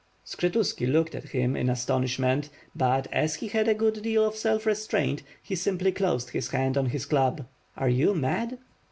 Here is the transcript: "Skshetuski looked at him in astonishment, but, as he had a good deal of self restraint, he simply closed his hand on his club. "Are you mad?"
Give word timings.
"Skshetuski 0.25 0.91
looked 0.91 1.13
at 1.13 1.25
him 1.25 1.55
in 1.55 1.69
astonishment, 1.69 2.49
but, 2.75 3.05
as 3.13 3.35
he 3.35 3.49
had 3.49 3.67
a 3.67 3.75
good 3.75 4.01
deal 4.01 4.25
of 4.25 4.33
self 4.35 4.65
restraint, 4.65 5.21
he 5.43 5.53
simply 5.53 5.91
closed 5.91 6.31
his 6.31 6.47
hand 6.49 6.75
on 6.75 6.87
his 6.87 7.05
club. 7.05 7.45
"Are 7.77 7.87
you 7.89 8.15
mad?" 8.15 8.57